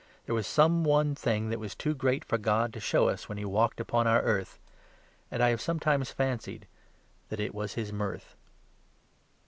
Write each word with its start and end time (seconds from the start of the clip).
There 0.25 0.33
was 0.33 0.47
some 0.47 0.83
one 0.83 1.13
thing 1.13 1.49
that 1.51 1.59
was 1.59 1.75
too 1.75 1.93
great 1.93 2.25
for 2.25 2.39
God 2.39 2.73
to 2.73 2.79
show 2.79 3.07
us 3.07 3.29
when 3.29 3.37
He 3.37 3.45
walked 3.45 3.79
upon 3.79 4.07
our 4.07 4.19
earth; 4.23 4.57
and 5.29 5.43
I 5.43 5.49
have 5.51 5.61
sometimes 5.61 6.09
fancied 6.09 6.65
that 7.29 7.39
it 7.39 7.53
was 7.53 7.75
His 7.75 7.93
mirth. 7.93 8.35